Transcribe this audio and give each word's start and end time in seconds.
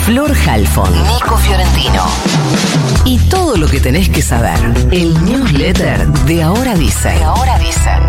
Flor 0.00 0.32
Halfon, 0.48 0.90
Nico 0.92 1.36
Fiorentino. 1.36 2.04
Y 3.04 3.18
todo 3.30 3.56
lo 3.56 3.68
que 3.68 3.78
tenés 3.78 4.08
que 4.08 4.20
saber. 4.20 4.58
El 4.90 5.14
newsletter 5.24 6.08
de 6.26 6.42
Ahora 6.42 6.74
Dice. 6.74 7.10
De 7.10 7.22
Ahora 7.22 7.56
Dicen. 7.60 8.02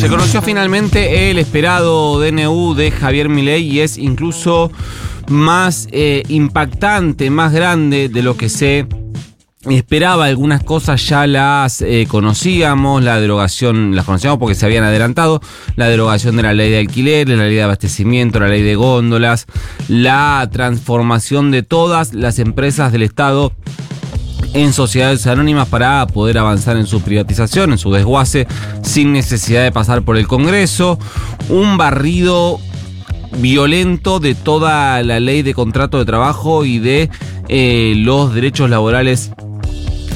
Se 0.00 0.08
conoció 0.08 0.40
finalmente 0.40 1.30
el 1.30 1.38
esperado 1.38 2.18
DNU 2.18 2.72
de 2.74 2.90
Javier 2.92 3.28
Milei 3.28 3.62
y 3.62 3.80
es 3.80 3.98
incluso 3.98 4.72
más 5.28 5.86
eh, 5.92 6.22
impactante, 6.28 7.28
más 7.28 7.52
grande 7.52 8.08
de 8.08 8.22
lo 8.22 8.38
que 8.38 8.48
se 8.48 8.86
esperaba. 9.70 10.26
Algunas 10.26 10.62
cosas 10.62 11.06
ya 11.06 11.26
las 11.26 11.82
eh, 11.82 12.06
conocíamos, 12.08 13.02
la 13.02 13.20
derogación, 13.20 13.94
las 13.94 14.04
conocíamos 14.04 14.38
porque 14.38 14.54
se 14.54 14.66
habían 14.66 14.84
adelantado, 14.84 15.40
la 15.76 15.88
derogación 15.88 16.36
de 16.36 16.42
la 16.42 16.54
ley 16.54 16.70
de 16.70 16.78
alquiler, 16.78 17.28
la 17.28 17.44
ley 17.44 17.54
de 17.54 17.62
abastecimiento, 17.62 18.40
la 18.40 18.48
ley 18.48 18.62
de 18.62 18.74
góndolas, 18.74 19.46
la 19.88 20.48
transformación 20.52 21.50
de 21.50 21.62
todas 21.62 22.14
las 22.14 22.38
empresas 22.38 22.92
del 22.92 23.02
Estado 23.02 23.52
en 24.54 24.72
sociedades 24.72 25.26
anónimas 25.26 25.68
para 25.68 26.06
poder 26.06 26.38
avanzar 26.38 26.76
en 26.76 26.86
su 26.86 27.00
privatización, 27.00 27.72
en 27.72 27.78
su 27.78 27.90
desguace, 27.92 28.46
sin 28.82 29.12
necesidad 29.12 29.62
de 29.62 29.72
pasar 29.72 30.02
por 30.02 30.16
el 30.16 30.26
Congreso. 30.26 30.98
Un 31.48 31.78
barrido 31.78 32.60
violento 33.38 34.20
de 34.20 34.34
toda 34.34 35.02
la 35.02 35.20
ley 35.20 35.42
de 35.42 35.54
contrato 35.54 35.98
de 35.98 36.04
trabajo 36.04 36.64
y 36.64 36.78
de 36.78 37.08
eh, 37.48 37.94
los 37.96 38.34
derechos 38.34 38.68
laborales 38.68 39.32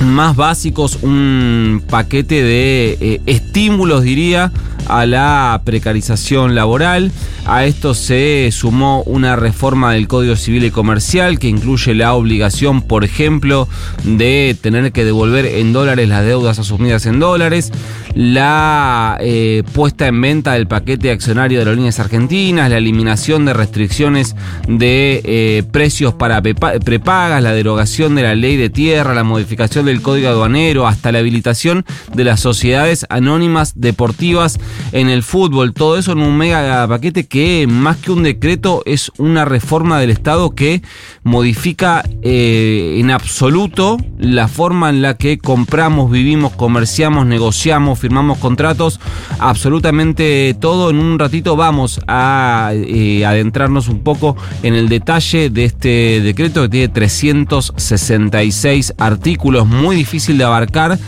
más 0.01 0.37
básicos, 0.37 0.99
un 1.03 1.83
paquete 1.89 2.43
de 2.43 2.99
eh, 3.01 3.21
estímulos, 3.27 4.03
diría, 4.03 4.53
a 4.89 5.07
la 5.07 5.61
precarización 5.65 6.55
laboral. 6.55 7.13
A 7.47 7.65
esto 7.65 7.95
se 7.95 8.49
sumó 8.51 9.03
una 9.03 9.37
reforma 9.37 9.93
del 9.93 10.09
Código 10.09 10.35
Civil 10.35 10.65
y 10.65 10.71
Comercial 10.71 11.39
que 11.39 11.49
incluye 11.49 11.95
la 11.95 12.15
obligación, 12.15 12.83
por 12.83 13.05
ejemplo, 13.05 13.69
de 14.03 14.57
tener 14.61 14.91
que 14.91 15.05
devolver 15.05 15.47
en 15.47 15.73
dólares 15.73 16.09
las 16.09 16.25
deudas 16.25 16.59
asumidas 16.59 17.07
en 17.07 17.21
dólares, 17.21 17.73
la 18.15 19.17
eh, 19.21 19.63
puesta 19.75 20.09
en 20.09 20.21
venta 20.21 20.55
del 20.55 20.67
paquete 20.67 21.11
accionario 21.11 21.59
de 21.59 21.65
aerolíneas 21.65 22.01
argentinas, 22.01 22.69
la 22.69 22.79
eliminación 22.79 23.45
de 23.45 23.53
restricciones 23.53 24.35
de 24.67 25.21
eh, 25.25 25.63
precios 25.71 26.15
para 26.15 26.43
prepagas, 26.43 27.43
la 27.43 27.53
derogación 27.53 28.15
de 28.15 28.23
la 28.23 28.35
ley 28.35 28.57
de 28.57 28.71
tierra, 28.71 29.15
la 29.15 29.25
modificación 29.25 29.87
del 29.87 30.03
Código 30.03 30.29
Aduanero, 30.29 30.87
hasta 30.87 31.13
la 31.13 31.21
habilitación 31.21 31.85
de 32.15 32.25
las 32.25 32.41
sociedades 32.41 33.07
anónimas 33.09 33.73
deportivas 33.77 34.59
en 34.93 35.09
el 35.09 35.23
fútbol. 35.23 35.73
Todo 35.73 35.99
eso 35.99 36.13
en 36.13 36.19
un 36.19 36.37
mega 36.37 36.87
paquete 36.89 37.27
que 37.27 37.67
más 37.69 37.97
que 37.99 38.13
un 38.13 38.23
decreto 38.23 38.83
es 38.87 39.11
una 39.19 39.45
reforma 39.45 40.01
del 40.01 40.11
Estado 40.11 40.51
que 40.51 40.83
modifica 41.23 42.05
eh, 42.23 42.97
en 42.99 43.11
absoluto 43.11 43.99
la 44.19 44.49
forma 44.49 44.91
en 44.91 45.03
la 45.03 45.17
que 45.17 45.39
compramos, 45.39 46.11
vivimos, 46.11 46.53
comerciamos, 46.53 47.27
negociamos, 47.27 47.99
firmamos 47.99 48.39
contratos, 48.39 49.01
absolutamente 49.39 50.57
todo. 50.61 50.91
En 50.91 50.99
un 50.99 51.19
ratito 51.19 51.57
vamos 51.57 52.01
a 52.07 52.73
eh, 52.75 53.25
adentrarnos 53.25 53.89
un 53.89 54.01
poco 54.01 54.37
en 54.63 54.75
el 54.75 54.89
detalle 54.89 55.51
de 55.51 55.65
este 55.65 56.21
decreto 56.23 56.63
que 56.63 56.69
tiene 56.69 56.89
366 56.89 58.95
artículos, 58.99 59.67
muy 59.67 59.97
difícil 59.97 60.39
de 60.39 60.45
abarcar 60.45 60.99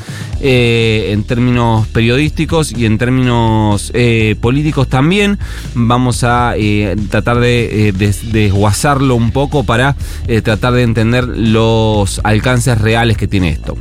eh, 0.40 1.10
en 1.12 1.24
términos 1.24 1.88
periodísticos 1.88 2.70
y 2.70 2.86
en 2.86 2.96
términos 2.96 3.90
eh, 3.94 4.36
políticos 4.40 4.88
también. 4.88 5.38
Vamos 5.74 6.22
a 6.22 6.54
eh, 6.56 6.94
tratar 7.10 7.40
de 7.40 7.92
desguazarlo 8.30 9.16
un 9.16 9.32
poco 9.32 9.64
para 9.64 9.96
tratar 10.44 10.74
de 10.74 10.82
entender 10.82 11.24
los 11.24 12.20
alcances 12.22 12.80
reales 12.80 13.16
que 13.16 13.26
tiene 13.26 13.48
esto. 13.48 13.76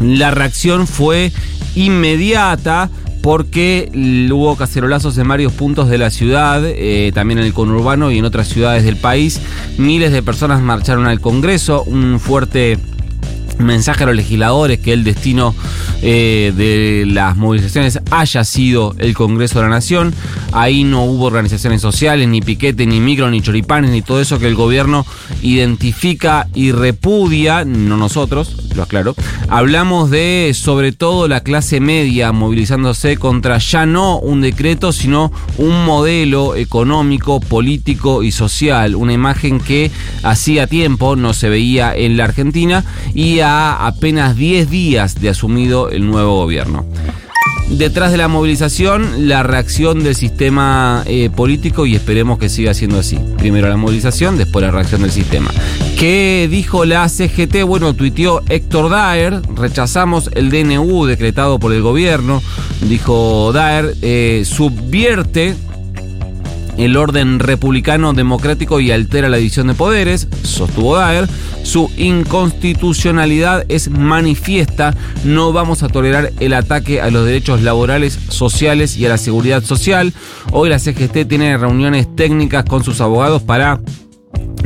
La 0.00 0.30
reacción 0.30 0.86
fue 0.86 1.30
inmediata 1.74 2.90
porque 3.22 3.90
hubo 4.32 4.56
cacerolazos 4.56 5.18
en 5.18 5.28
varios 5.28 5.52
puntos 5.52 5.88
de 5.88 5.98
la 5.98 6.10
ciudad, 6.10 6.62
también 7.12 7.38
en 7.38 7.44
el 7.44 7.52
conurbano 7.52 8.10
y 8.10 8.18
en 8.18 8.24
otras 8.24 8.48
ciudades 8.48 8.82
del 8.82 8.96
país. 8.96 9.40
Miles 9.76 10.10
de 10.10 10.22
personas 10.22 10.62
marcharon 10.62 11.06
al 11.06 11.20
Congreso, 11.20 11.82
un 11.82 12.18
fuerte 12.18 12.78
mensaje 13.60 14.04
a 14.04 14.06
los 14.06 14.16
legisladores 14.16 14.80
que 14.80 14.92
el 14.92 15.04
destino 15.04 15.54
eh, 16.02 16.52
de 16.56 17.04
las 17.06 17.36
movilizaciones 17.36 18.00
haya 18.10 18.44
sido 18.44 18.94
el 18.98 19.14
Congreso 19.14 19.58
de 19.58 19.64
la 19.64 19.70
Nación. 19.70 20.14
Ahí 20.52 20.84
no 20.84 21.04
hubo 21.04 21.26
organizaciones 21.26 21.82
sociales, 21.82 22.26
ni 22.28 22.40
piquete, 22.40 22.86
ni 22.86 23.00
micro, 23.00 23.30
ni 23.30 23.42
choripanes, 23.42 23.90
ni 23.90 24.02
todo 24.02 24.20
eso 24.20 24.38
que 24.38 24.46
el 24.46 24.54
gobierno 24.54 25.06
identifica 25.42 26.48
y 26.54 26.72
repudia, 26.72 27.64
no 27.64 27.96
nosotros, 27.96 28.56
lo 28.74 28.82
aclaro. 28.82 29.14
Hablamos 29.48 30.10
de 30.10 30.52
sobre 30.54 30.92
todo 30.92 31.28
la 31.28 31.40
clase 31.40 31.80
media 31.80 32.32
movilizándose 32.32 33.16
contra 33.16 33.58
ya 33.58 33.86
no 33.86 34.18
un 34.18 34.40
decreto, 34.40 34.92
sino 34.92 35.32
un 35.58 35.84
modelo 35.84 36.56
económico, 36.56 37.40
político 37.40 38.22
y 38.22 38.32
social. 38.32 38.94
Una 38.94 39.12
imagen 39.12 39.60
que 39.60 39.90
hacía 40.22 40.66
tiempo 40.66 41.16
no 41.16 41.34
se 41.34 41.48
veía 41.48 41.94
en 41.94 42.16
la 42.16 42.24
Argentina 42.24 42.84
y 43.14 43.40
a 43.40 43.86
apenas 43.86 44.36
10 44.36 44.70
días 44.70 45.20
de 45.20 45.28
asumido 45.28 45.89
el 45.90 46.06
nuevo 46.06 46.36
gobierno. 46.36 46.84
Detrás 47.70 48.10
de 48.10 48.18
la 48.18 48.26
movilización, 48.26 49.28
la 49.28 49.44
reacción 49.44 50.02
del 50.02 50.16
sistema 50.16 51.04
eh, 51.06 51.30
político 51.30 51.86
y 51.86 51.94
esperemos 51.94 52.38
que 52.38 52.48
siga 52.48 52.74
siendo 52.74 52.98
así. 52.98 53.18
Primero 53.38 53.68
la 53.68 53.76
movilización, 53.76 54.36
después 54.36 54.64
la 54.64 54.72
reacción 54.72 55.02
del 55.02 55.12
sistema. 55.12 55.50
¿Qué 55.96 56.48
dijo 56.50 56.84
la 56.84 57.08
CGT? 57.08 57.62
Bueno, 57.64 57.94
tuiteó 57.94 58.42
Héctor 58.48 58.90
Daer, 58.90 59.40
rechazamos 59.54 60.30
el 60.34 60.50
DNU 60.50 61.06
decretado 61.06 61.60
por 61.60 61.72
el 61.72 61.80
gobierno. 61.80 62.42
Dijo 62.88 63.52
Daer, 63.52 63.94
eh, 64.02 64.42
subvierte 64.44 65.54
el 66.80 66.96
orden 66.96 67.38
republicano 67.38 68.12
democrático 68.12 68.80
y 68.80 68.90
altera 68.90 69.28
la 69.28 69.36
división 69.36 69.66
de 69.68 69.74
poderes, 69.74 70.28
sostuvo 70.42 70.96
Daer. 70.96 71.28
Su 71.62 71.90
inconstitucionalidad 71.96 73.64
es 73.68 73.90
manifiesta. 73.90 74.94
No 75.24 75.52
vamos 75.52 75.82
a 75.82 75.88
tolerar 75.88 76.32
el 76.40 76.54
ataque 76.54 77.00
a 77.00 77.10
los 77.10 77.26
derechos 77.26 77.62
laborales, 77.62 78.18
sociales 78.28 78.96
y 78.96 79.06
a 79.06 79.10
la 79.10 79.18
seguridad 79.18 79.62
social. 79.62 80.12
Hoy 80.52 80.70
la 80.70 80.78
CGT 80.78 81.28
tiene 81.28 81.56
reuniones 81.56 82.14
técnicas 82.16 82.64
con 82.64 82.82
sus 82.82 83.00
abogados 83.00 83.42
para 83.42 83.80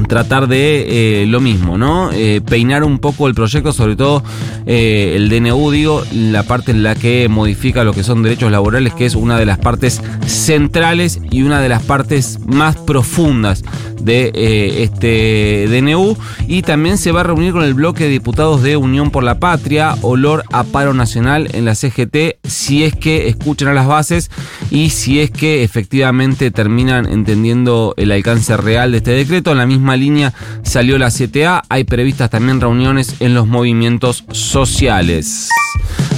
tratar 0.09 0.49
de 0.49 1.23
eh, 1.23 1.27
lo 1.27 1.41
mismo, 1.41 1.79
¿no? 1.79 2.11
Eh, 2.13 2.41
peinar 2.45 2.85
un 2.85 2.99
poco 2.99 3.29
el 3.29 3.35
proyecto, 3.35 3.73
sobre 3.73 3.97
todo 3.97 4.23
eh, 4.67 5.15
el 5.17 5.29
DNU, 5.29 5.71
digo, 5.71 6.03
la 6.13 6.43
parte 6.43 6.73
en 6.73 6.83
la 6.83 6.95
que 6.95 7.29
modifica 7.29 7.85
lo 7.85 7.93
que 7.93 8.03
son 8.03 8.23
derechos 8.23 8.51
laborales, 8.51 8.95
que 8.95 9.07
es 9.07 9.15
una 9.15 9.39
de 9.39 9.47
las 9.47 9.59
partes 9.59 10.03
centrales 10.27 11.21
y 11.31 11.43
una 11.43 11.61
de 11.61 11.69
las 11.69 11.83
partes 11.83 12.39
más 12.47 12.77
profundas 12.77 13.63
de 14.01 14.83
este 14.83 15.67
DNU. 15.69 16.17
Y 16.47 16.63
también 16.63 16.99
se 16.99 17.13
va 17.13 17.21
a 17.21 17.25
reunir 17.25 17.53
con 17.53 17.65
el 17.65 17.75
bloque 17.75 18.05
de 18.05 18.11
diputados 18.11 18.63
de 18.63 18.77
Unión 18.77 19.11
por 19.11 19.25
la 19.25 19.39
Patria, 19.39 19.95
olor 20.03 20.45
a 20.53 20.65
paro 20.65 20.93
nacional 20.93 21.49
en 21.53 21.65
la 21.65 21.75
CGT, 21.75 22.37
si 22.45 22.85
es 22.85 22.95
que 22.95 23.29
escuchan 23.29 23.69
a 23.69 23.75
las 23.75 23.87
bases 23.87 24.31
y 24.71 24.91
si 24.91 25.21
es 25.21 25.31
que 25.31 25.63
efectivamente 25.63 26.51
terminan 26.51 27.07
entendiendo 27.07 27.95
el 27.97 28.13
alcance 28.13 28.57
real 28.57 28.93
de 28.93 28.99
este 28.99 29.13
decreto. 29.13 29.53
En 29.53 29.59
la 29.59 29.67
misma 29.67 29.84
línea 29.93 30.33
salió 30.63 30.99
la 30.99 31.11
CTA, 31.11 31.63
hay 31.69 31.85
previstas 31.85 32.31
también 32.31 32.61
reuniones 32.61 33.17
en 33.21 33.35
los 33.35 33.47
movimientos 33.47 34.25
sociales. 34.33 35.51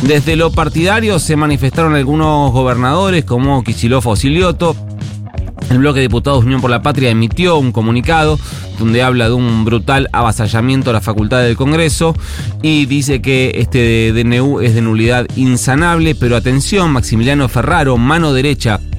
Desde 0.02 0.36
lo 0.36 0.52
partidario 0.52 1.18
se 1.18 1.36
manifestaron 1.36 1.94
algunos 1.94 2.52
gobernadores 2.52 3.24
como 3.24 3.64
Kicillof 3.64 4.06
o 4.06 4.16
Silioto. 4.16 4.76
El 5.70 5.78
bloque 5.78 5.98
de 5.98 6.06
diputados 6.06 6.44
Unión 6.44 6.60
por 6.60 6.70
la 6.70 6.82
Patria 6.82 7.10
emitió 7.10 7.56
un 7.56 7.72
comunicado 7.72 8.38
donde 8.78 9.02
habla 9.02 9.28
de 9.28 9.34
un 9.34 9.64
brutal 9.64 10.08
avasallamiento 10.12 10.90
a 10.90 10.92
la 10.92 11.00
facultad 11.00 11.42
del 11.42 11.56
Congreso 11.56 12.14
y 12.62 12.86
dice 12.86 13.20
que 13.20 13.52
este 13.56 14.12
DNU 14.12 14.60
es 14.60 14.74
de 14.74 14.82
nulidad 14.82 15.26
insanable, 15.34 16.14
pero 16.14 16.36
atención, 16.36 16.92
Maximiliano 16.92 17.48
Ferraro, 17.48 17.96
mano 17.96 18.32
derecha 18.32 18.78
de 18.78 18.95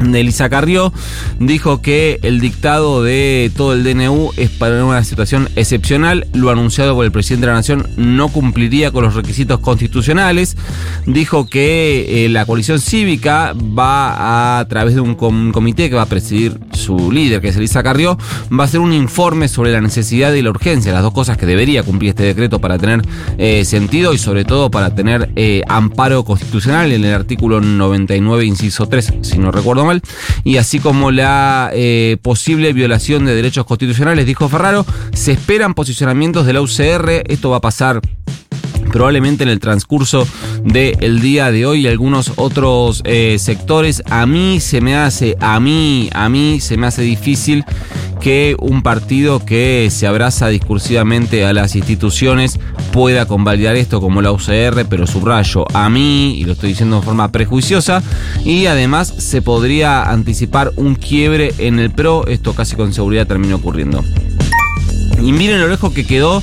Elisa 0.00 0.48
Carrió, 0.48 0.92
dijo 1.40 1.80
que 1.82 2.18
el 2.22 2.40
dictado 2.40 3.02
de 3.02 3.50
todo 3.56 3.72
el 3.72 3.84
DNU 3.84 4.30
es 4.36 4.50
para 4.50 4.84
una 4.84 5.02
situación 5.04 5.48
excepcional. 5.56 6.26
Lo 6.34 6.50
anunciado 6.50 6.94
por 6.94 7.04
el 7.04 7.12
presidente 7.12 7.46
de 7.46 7.52
la 7.52 7.58
Nación 7.58 7.86
no 7.96 8.28
cumpliría 8.28 8.90
con 8.90 9.04
los 9.04 9.14
requisitos 9.14 9.60
constitucionales. 9.60 10.56
Dijo 11.06 11.46
que 11.46 12.24
eh, 12.24 12.28
la 12.28 12.44
coalición 12.46 12.80
cívica 12.80 13.52
va 13.54 14.58
a, 14.58 14.68
través 14.68 14.94
de 14.94 15.00
un, 15.00 15.14
com- 15.14 15.52
comité 15.52 15.88
que 15.88 15.96
va 15.96 16.02
a 16.02 16.06
presidir 16.06 16.58
su 16.72 17.10
líder, 17.10 17.40
que 17.40 17.48
es 17.48 17.56
Elisa 17.56 17.82
Carrió, 17.82 18.18
va 18.52 18.64
a 18.64 18.66
hacer 18.66 18.80
un 18.80 18.92
informe 18.92 19.48
sobre 19.48 19.72
la 19.72 19.80
necesidad 19.80 20.32
y 20.34 20.42
la 20.42 20.50
urgencia, 20.50 20.92
las 20.92 21.02
dos 21.02 21.12
cosas 21.12 21.36
que 21.38 21.46
debería 21.46 21.82
cumplir 21.82 22.10
este 22.10 22.24
decreto 22.24 22.60
para 22.60 22.78
tener 22.78 23.02
eh, 23.38 23.64
sentido 23.64 24.12
y 24.12 24.18
sobre 24.18 24.44
todo 24.44 24.70
para 24.70 24.94
tener 24.94 25.30
eh, 25.36 25.62
amparo 25.68 26.24
constitucional 26.24 26.92
en 26.92 27.04
el 27.04 27.14
artículo 27.14 27.60
99, 27.60 28.44
inciso 28.44 28.86
3, 28.86 29.14
si 29.22 29.38
no 29.38 29.50
recuerdo 29.52 29.84
y 30.44 30.56
así 30.58 30.78
como 30.80 31.10
la 31.10 31.70
eh, 31.72 32.16
posible 32.22 32.72
violación 32.72 33.24
de 33.24 33.34
derechos 33.34 33.66
constitucionales, 33.66 34.26
dijo 34.26 34.48
Ferraro, 34.48 34.84
se 35.12 35.32
esperan 35.32 35.74
posicionamientos 35.74 36.46
de 36.46 36.52
la 36.52 36.60
UCR, 36.60 37.24
esto 37.26 37.50
va 37.50 37.58
a 37.58 37.60
pasar 37.60 38.00
probablemente 38.96 39.42
en 39.42 39.50
el 39.50 39.60
transcurso 39.60 40.26
del 40.64 41.20
día 41.20 41.52
de 41.52 41.66
hoy 41.66 41.80
y 41.82 41.86
algunos 41.86 42.32
otros 42.36 43.02
eh, 43.04 43.36
sectores. 43.38 44.02
A 44.08 44.24
mí 44.24 44.58
se 44.58 44.80
me 44.80 44.96
hace, 44.96 45.36
a 45.38 45.60
mí, 45.60 46.08
a 46.14 46.30
mí 46.30 46.60
se 46.60 46.78
me 46.78 46.86
hace 46.86 47.02
difícil 47.02 47.62
que 48.22 48.56
un 48.58 48.80
partido 48.80 49.44
que 49.44 49.90
se 49.90 50.06
abraza 50.06 50.48
discursivamente 50.48 51.44
a 51.44 51.52
las 51.52 51.76
instituciones 51.76 52.58
pueda 52.90 53.26
convalidar 53.26 53.76
esto 53.76 54.00
como 54.00 54.22
la 54.22 54.32
UCR, 54.32 54.86
pero 54.88 55.06
subrayo 55.06 55.66
a 55.74 55.90
mí, 55.90 56.34
y 56.38 56.44
lo 56.44 56.52
estoy 56.52 56.70
diciendo 56.70 56.96
de 56.96 57.02
forma 57.02 57.30
prejuiciosa, 57.30 58.02
y 58.46 58.64
además 58.64 59.08
se 59.08 59.42
podría 59.42 60.04
anticipar 60.04 60.72
un 60.76 60.94
quiebre 60.94 61.52
en 61.58 61.80
el 61.80 61.90
PRO, 61.90 62.26
esto 62.28 62.54
casi 62.54 62.76
con 62.76 62.94
seguridad 62.94 63.26
termina 63.26 63.56
ocurriendo. 63.56 64.02
Y 65.22 65.32
miren 65.32 65.60
lo 65.60 65.68
lejos 65.68 65.92
que 65.92 66.06
quedó 66.06 66.42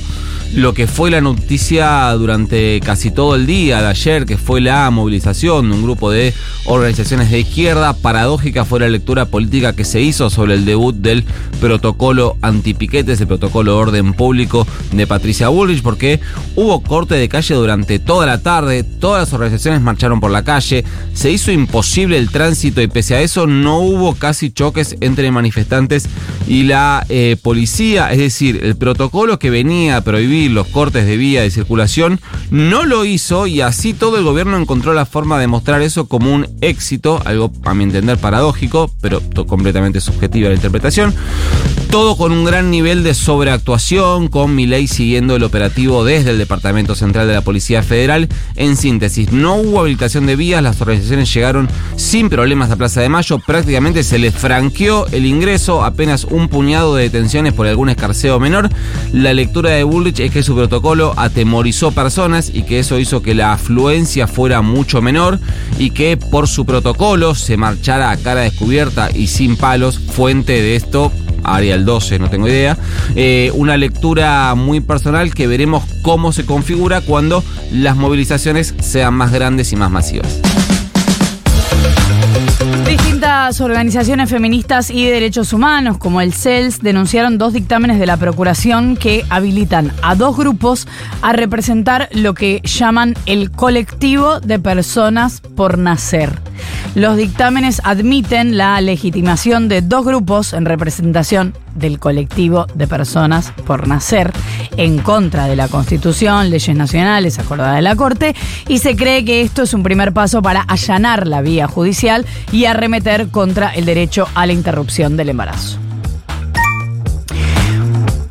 lo 0.54 0.72
que 0.72 0.86
fue 0.86 1.10
la 1.10 1.20
noticia 1.20 2.10
durante 2.12 2.80
casi 2.80 3.10
todo 3.10 3.34
el 3.34 3.44
día 3.44 3.82
de 3.82 3.88
ayer, 3.88 4.24
que 4.24 4.36
fue 4.36 4.60
la 4.60 4.88
movilización 4.90 5.68
de 5.68 5.76
un 5.76 5.82
grupo 5.82 6.12
de 6.12 6.32
organizaciones 6.66 7.30
de 7.30 7.40
izquierda. 7.40 7.92
Paradójica 7.92 8.64
fue 8.64 8.78
la 8.78 8.88
lectura 8.88 9.26
política 9.26 9.74
que 9.74 9.84
se 9.84 10.00
hizo 10.00 10.30
sobre 10.30 10.54
el 10.54 10.64
debut 10.64 10.94
del 10.94 11.24
protocolo 11.60 12.36
antipiquetes, 12.40 13.20
el 13.20 13.26
protocolo 13.26 13.72
de 13.72 13.78
orden 13.78 14.12
público 14.12 14.64
de 14.92 15.06
Patricia 15.08 15.48
Bullrich, 15.48 15.82
porque 15.82 16.20
hubo 16.54 16.82
corte 16.82 17.16
de 17.16 17.28
calle 17.28 17.56
durante 17.56 17.98
toda 17.98 18.24
la 18.24 18.40
tarde, 18.40 18.84
todas 18.84 19.22
las 19.22 19.32
organizaciones 19.32 19.80
marcharon 19.80 20.20
por 20.20 20.30
la 20.30 20.44
calle, 20.44 20.84
se 21.14 21.32
hizo 21.32 21.50
imposible 21.50 22.16
el 22.16 22.30
tránsito 22.30 22.80
y 22.80 22.86
pese 22.86 23.16
a 23.16 23.22
eso 23.22 23.48
no 23.48 23.80
hubo 23.80 24.14
casi 24.14 24.52
choques 24.52 24.96
entre 25.00 25.32
manifestantes 25.32 26.08
y 26.46 26.62
la 26.62 27.04
eh, 27.08 27.36
policía, 27.42 28.12
es 28.12 28.18
decir, 28.18 28.60
el 28.62 28.76
protocolo 28.76 29.38
que 29.40 29.50
venía 29.50 29.96
a 29.96 30.00
prohibir 30.02 30.43
los 30.48 30.66
cortes 30.68 31.06
de 31.06 31.16
vía 31.16 31.42
de 31.42 31.50
circulación 31.50 32.20
no 32.50 32.84
lo 32.84 33.04
hizo 33.04 33.46
y 33.46 33.60
así 33.60 33.94
todo 33.94 34.18
el 34.18 34.24
gobierno 34.24 34.56
encontró 34.56 34.92
la 34.94 35.06
forma 35.06 35.38
de 35.38 35.46
mostrar 35.46 35.82
eso 35.82 36.06
como 36.06 36.32
un 36.32 36.46
éxito, 36.60 37.20
algo 37.24 37.52
a 37.64 37.74
mi 37.74 37.84
entender 37.84 38.18
paradójico, 38.18 38.90
pero 39.00 39.20
completamente 39.46 40.00
subjetiva 40.00 40.48
la 40.48 40.54
interpretación. 40.54 41.14
Todo 41.90 42.16
con 42.16 42.32
un 42.32 42.44
gran 42.44 42.70
nivel 42.70 43.04
de 43.04 43.14
sobreactuación, 43.14 44.28
con 44.28 44.54
Milei 44.54 44.88
siguiendo 44.88 45.36
el 45.36 45.44
operativo 45.44 46.04
desde 46.04 46.30
el 46.30 46.38
Departamento 46.38 46.94
Central 46.96 47.28
de 47.28 47.34
la 47.34 47.40
Policía 47.40 47.82
Federal. 47.82 48.28
En 48.56 48.76
síntesis, 48.76 49.30
no 49.30 49.54
hubo 49.56 49.80
habilitación 49.80 50.26
de 50.26 50.34
vías, 50.34 50.62
las 50.62 50.80
organizaciones 50.80 51.32
llegaron 51.32 51.68
sin 51.96 52.28
problemas 52.28 52.70
a 52.70 52.76
Plaza 52.76 53.00
de 53.00 53.08
Mayo, 53.08 53.38
prácticamente 53.38 54.02
se 54.02 54.18
les 54.18 54.34
franqueó 54.34 55.06
el 55.12 55.26
ingreso, 55.26 55.84
apenas 55.84 56.24
un 56.24 56.48
puñado 56.48 56.96
de 56.96 57.04
detenciones 57.04 57.52
por 57.52 57.66
algún 57.66 57.88
escarceo 57.88 58.40
menor. 58.40 58.70
La 59.12 59.32
lectura 59.32 59.70
de 59.70 59.84
Bullrich 59.84 60.20
es 60.26 60.32
que 60.32 60.42
su 60.42 60.54
protocolo 60.54 61.12
atemorizó 61.16 61.92
personas 61.92 62.50
y 62.52 62.62
que 62.62 62.78
eso 62.78 62.98
hizo 62.98 63.22
que 63.22 63.34
la 63.34 63.52
afluencia 63.52 64.26
fuera 64.26 64.62
mucho 64.62 65.02
menor 65.02 65.38
y 65.78 65.90
que 65.90 66.16
por 66.16 66.48
su 66.48 66.64
protocolo 66.64 67.34
se 67.34 67.56
marchara 67.56 68.10
a 68.10 68.16
cara 68.16 68.42
descubierta 68.42 69.10
y 69.14 69.26
sin 69.26 69.56
palos, 69.56 69.98
fuente 69.98 70.52
de 70.52 70.76
esto 70.76 71.12
Arial 71.44 71.84
12, 71.84 72.18
no 72.18 72.30
tengo 72.30 72.48
idea. 72.48 72.78
Eh, 73.14 73.50
una 73.54 73.76
lectura 73.76 74.54
muy 74.54 74.80
personal 74.80 75.34
que 75.34 75.46
veremos 75.46 75.84
cómo 76.02 76.32
se 76.32 76.46
configura 76.46 77.02
cuando 77.02 77.44
las 77.70 77.96
movilizaciones 77.96 78.74
sean 78.80 79.14
más 79.14 79.30
grandes 79.30 79.72
y 79.72 79.76
más 79.76 79.90
masivas. 79.90 80.40
Distintas 83.44 83.66
organizaciones 83.66 84.30
feministas 84.30 84.90
y 84.90 85.04
de 85.04 85.12
derechos 85.12 85.52
humanos, 85.52 85.98
como 85.98 86.22
el 86.22 86.32
CELS, 86.32 86.80
denunciaron 86.80 87.36
dos 87.36 87.52
dictámenes 87.52 87.98
de 87.98 88.06
la 88.06 88.16
Procuración 88.16 88.96
que 88.96 89.22
habilitan 89.28 89.92
a 90.00 90.14
dos 90.14 90.34
grupos 90.34 90.88
a 91.20 91.34
representar 91.34 92.08
lo 92.12 92.32
que 92.32 92.62
llaman 92.64 93.14
el 93.26 93.50
colectivo 93.50 94.40
de 94.40 94.58
personas 94.58 95.42
por 95.42 95.76
nacer. 95.76 96.30
Los 96.94 97.16
dictámenes 97.16 97.80
admiten 97.82 98.56
la 98.56 98.80
legitimación 98.80 99.68
de 99.68 99.82
dos 99.82 100.04
grupos 100.04 100.52
en 100.52 100.64
representación 100.64 101.52
del 101.74 101.98
colectivo 101.98 102.66
de 102.74 102.86
personas 102.86 103.52
por 103.66 103.88
nacer 103.88 104.32
en 104.76 104.98
contra 104.98 105.46
de 105.46 105.56
la 105.56 105.66
Constitución, 105.66 106.50
leyes 106.50 106.76
nacionales 106.76 107.40
acordadas 107.40 107.76
de 107.76 107.82
la 107.82 107.96
Corte 107.96 108.36
y 108.68 108.78
se 108.78 108.94
cree 108.94 109.24
que 109.24 109.40
esto 109.40 109.62
es 109.62 109.74
un 109.74 109.82
primer 109.82 110.12
paso 110.12 110.40
para 110.40 110.62
allanar 110.62 111.26
la 111.26 111.42
vía 111.42 111.66
judicial 111.66 112.24
y 112.52 112.66
arremeter 112.66 113.28
contra 113.28 113.70
el 113.70 113.86
derecho 113.86 114.28
a 114.36 114.46
la 114.46 114.52
interrupción 114.52 115.16
del 115.16 115.30
embarazo. 115.30 115.83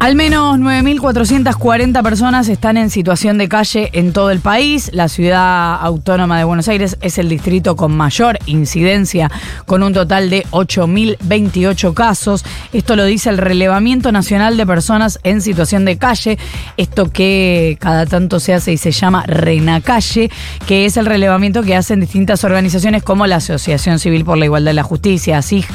Al 0.04 0.16
menos 0.16 0.60
9.440 0.60 2.04
personas 2.04 2.50
están 2.50 2.76
en 2.76 2.90
situación 2.90 3.38
de 3.38 3.48
calle 3.48 3.90
en 3.94 4.12
todo 4.12 4.32
el 4.32 4.42
país. 4.42 4.90
La 4.92 5.08
ciudad 5.08 5.76
autónoma 5.82 6.38
de 6.38 6.44
Buenos 6.44 6.68
Aires 6.68 6.98
es 7.00 7.18
el 7.20 7.30
distrito 7.30 7.78
con 7.78 7.96
mayor 7.96 8.38
incidencia, 8.46 9.32
con 9.66 9.82
un 9.82 9.94
total 9.94 10.30
de 10.30 10.44
8.028 10.52 11.94
casos. 11.94 12.44
Esto 12.74 12.98
lo 12.98 13.06
dice 13.06 13.30
el 13.30 13.38
Relevamiento 13.38 14.12
Nacional 14.12 14.58
de 14.58 14.68
Personas 14.68 15.22
en 15.24 15.40
Situación 15.40 15.86
de 15.86 15.98
Calle. 15.98 16.38
Esto 16.76 17.10
que 17.10 17.78
cada 17.80 18.06
tanto 18.06 18.42
se 18.42 18.54
hace 18.54 18.74
y 18.74 18.78
se 18.78 18.92
llama 18.92 19.24
Renacalle, 19.26 20.30
que 20.68 20.84
es 20.84 20.98
el 20.98 21.06
relevamiento 21.06 21.64
que 21.64 21.78
hacen 21.78 22.02
distintas 22.02 22.44
organizaciones 22.44 23.04
como 23.04 23.26
la 23.26 23.38
Asociación 23.38 24.00
Civil 24.00 24.26
por 24.26 24.38
la 24.38 24.44
Igualdad 24.44 24.74
y 24.74 24.76
la 24.76 24.84
Justicia, 24.84 25.38
ASIG, 25.38 25.66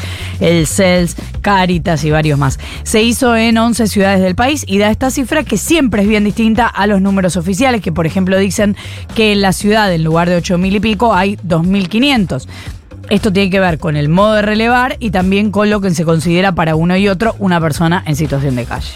el 0.41 0.67
CELS, 0.67 1.17
Caritas 1.41 2.05
y 2.05 2.11
varios 2.11 2.39
más. 2.39 2.59
Se 2.83 3.03
hizo 3.03 3.37
en 3.37 3.57
11 3.59 3.87
ciudades 3.89 4.21
del 4.21 4.35
país 4.35 4.65
y 4.67 4.79
da 4.79 4.91
esta 4.91 5.11
cifra 5.11 5.45
que 5.45 5.57
siempre 5.57 6.03
es 6.03 6.09
bien 6.09 6.25
distinta 6.25 6.67
a 6.67 6.87
los 6.87 7.01
números 7.01 7.37
oficiales, 7.37 7.81
que 7.81 7.93
por 7.93 8.07
ejemplo 8.07 8.39
dicen 8.39 8.77
que 9.15 9.33
en 9.33 9.41
la 9.41 9.53
ciudad, 9.53 9.93
en 9.93 10.05
lugar 10.05 10.29
de 10.29 10.39
8.000 10.39 10.77
y 10.77 10.81
pico, 10.81 11.15
hay 11.15 11.37
2.500. 11.37 12.47
Esto 13.11 13.33
tiene 13.33 13.49
que 13.51 13.61
ver 13.61 13.79
con 13.79 13.97
el 13.97 14.09
modo 14.09 14.35
de 14.35 14.43
relevar 14.43 14.97
y 15.01 15.11
también 15.11 15.51
con 15.51 15.71
lo 15.71 15.81
que 15.81 15.91
se 15.93 16.05
considera 16.05 16.53
para 16.53 16.77
uno 16.77 16.97
y 16.97 17.09
otro 17.09 17.35
una 17.39 17.61
persona 17.61 18.03
en 18.07 18.17
situación 18.17 18.57
de 18.57 18.65
calle. 18.67 18.91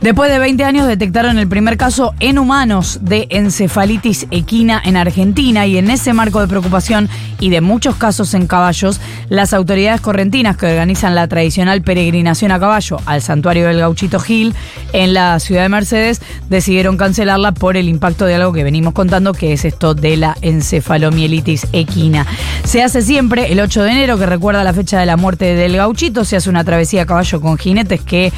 Después 0.00 0.30
de 0.30 0.38
20 0.38 0.62
años 0.62 0.86
detectaron 0.86 1.38
el 1.38 1.48
primer 1.48 1.78
caso 1.78 2.14
en 2.20 2.38
humanos 2.38 2.98
de 3.00 3.26
encefalitis 3.30 4.26
equina 4.30 4.80
en 4.84 4.96
Argentina 4.96 5.66
y 5.66 5.78
en 5.78 5.90
ese 5.90 6.12
marco 6.12 6.40
de 6.40 6.48
preocupación 6.48 7.08
y 7.40 7.48
de 7.48 7.62
muchos 7.62 7.96
casos 7.96 8.34
en 8.34 8.46
caballos, 8.46 9.00
las 9.30 9.54
autoridades 9.54 10.02
correntinas 10.02 10.58
que 10.58 10.66
organizan 10.66 11.14
la 11.14 11.26
tradicional 11.28 11.80
peregrinación 11.82 12.52
a 12.52 12.60
caballo 12.60 12.98
al 13.06 13.22
santuario 13.22 13.68
del 13.68 13.78
Gauchito 13.78 14.20
Gil 14.20 14.54
en 14.92 15.14
la 15.14 15.40
ciudad 15.40 15.62
de 15.62 15.70
Mercedes 15.70 16.20
decidieron 16.50 16.98
cancelarla 16.98 17.52
por 17.52 17.78
el 17.78 17.88
impacto 17.88 18.26
de 18.26 18.34
algo 18.34 18.52
que 18.52 18.64
venimos 18.64 18.92
contando 18.92 19.32
que 19.32 19.54
es 19.54 19.64
esto 19.64 19.94
de 19.94 20.18
la 20.18 20.36
encefalomielitis 20.42 21.68
equina. 21.72 22.26
Se 22.64 22.82
hace 22.82 23.00
siempre 23.00 23.50
el 23.50 23.60
8 23.60 23.82
de 23.82 23.90
enero 23.92 24.18
que 24.18 24.26
recuerda 24.26 24.62
la 24.62 24.74
fecha 24.74 25.00
de 25.00 25.06
la 25.06 25.16
muerte 25.16 25.54
del 25.54 25.76
Gauchito, 25.76 26.26
se 26.26 26.36
hace 26.36 26.50
una 26.50 26.64
travesía 26.64 27.02
a 27.02 27.06
caballo 27.06 27.40
con 27.40 27.56
jinetes 27.56 28.02
que 28.02 28.32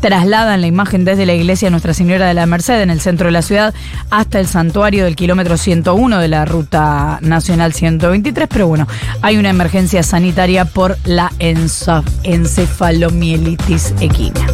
trasladan 0.00 0.60
la 0.60 0.66
imagen 0.66 0.97
desde 1.04 1.26
la 1.26 1.34
iglesia 1.34 1.70
Nuestra 1.70 1.94
Señora 1.94 2.26
de 2.26 2.34
la 2.34 2.46
Merced 2.46 2.80
en 2.80 2.90
el 2.90 3.00
centro 3.00 3.26
de 3.26 3.32
la 3.32 3.42
ciudad 3.42 3.74
hasta 4.10 4.40
el 4.40 4.46
santuario 4.46 5.04
del 5.04 5.16
kilómetro 5.16 5.56
101 5.56 6.18
de 6.18 6.28
la 6.28 6.44
ruta 6.44 7.18
nacional 7.22 7.72
123, 7.72 8.48
pero 8.48 8.68
bueno, 8.68 8.86
hay 9.22 9.36
una 9.36 9.50
emergencia 9.50 10.02
sanitaria 10.02 10.64
por 10.64 10.98
la 11.04 11.32
encefalomielitis 11.38 13.94
equina. 14.00 14.46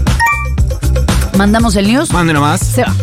¿Mandamos 1.37 1.77
el 1.77 1.89
news? 1.89 2.13
Mande 2.13 2.33
nomás. 2.33 2.61
Se 2.61 2.83
va. 2.83 2.95